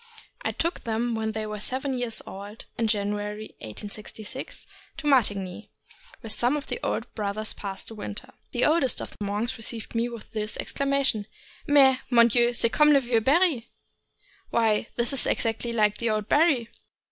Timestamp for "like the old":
15.71-16.27